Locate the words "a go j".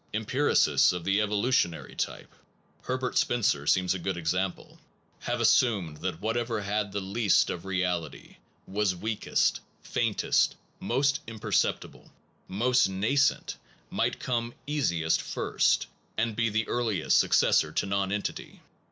3.93-4.19